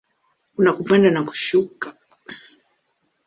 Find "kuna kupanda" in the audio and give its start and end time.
0.55-1.09